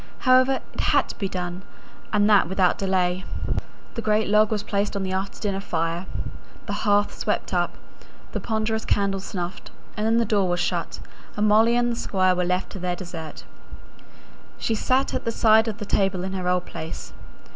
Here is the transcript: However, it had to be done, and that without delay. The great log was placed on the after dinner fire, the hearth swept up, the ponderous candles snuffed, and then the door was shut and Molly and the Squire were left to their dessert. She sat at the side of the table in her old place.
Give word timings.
However, 0.21 0.61
it 0.73 0.79
had 0.79 1.07
to 1.09 1.17
be 1.19 1.29
done, 1.29 1.61
and 2.11 2.27
that 2.27 2.49
without 2.49 2.79
delay. 2.79 3.23
The 3.93 4.01
great 4.01 4.27
log 4.27 4.49
was 4.49 4.63
placed 4.63 4.95
on 4.95 5.03
the 5.03 5.11
after 5.11 5.39
dinner 5.39 5.59
fire, 5.59 6.07
the 6.65 6.73
hearth 6.73 7.15
swept 7.19 7.53
up, 7.53 7.75
the 8.31 8.39
ponderous 8.39 8.83
candles 8.83 9.25
snuffed, 9.25 9.69
and 9.95 10.03
then 10.03 10.17
the 10.17 10.25
door 10.25 10.49
was 10.49 10.59
shut 10.59 10.99
and 11.37 11.47
Molly 11.47 11.75
and 11.75 11.91
the 11.91 11.95
Squire 11.95 12.33
were 12.33 12.43
left 12.45 12.71
to 12.71 12.79
their 12.79 12.95
dessert. 12.95 13.43
She 14.57 14.73
sat 14.73 15.13
at 15.13 15.23
the 15.23 15.31
side 15.31 15.67
of 15.67 15.77
the 15.77 15.85
table 15.85 16.23
in 16.23 16.33
her 16.33 16.47
old 16.47 16.65
place. 16.65 17.13